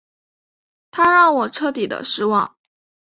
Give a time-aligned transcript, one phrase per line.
[0.89, 2.57] 他让我彻底的失望